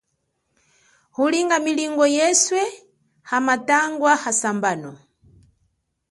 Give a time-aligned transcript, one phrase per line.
[1.23, 2.61] Ulinga milimo ye yeswe
[3.29, 4.91] ha matangwa asambono.